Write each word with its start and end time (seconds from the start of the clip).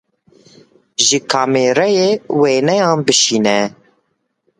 Ji 1.05 1.17
kamerayê 1.29 2.09
wêneyan 2.39 2.99
bişîne. 3.05 3.59